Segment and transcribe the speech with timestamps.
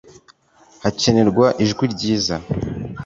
[0.83, 2.35] Hakenerwa ijwi ryiza